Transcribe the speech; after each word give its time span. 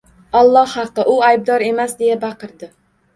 Alloh 0.37 0.69
haqqi, 0.77 1.05
u 1.11 1.17
aybdor 1.27 1.65
emas!— 1.67 1.93
deya 1.99 2.17
bakirdi. 2.25 2.71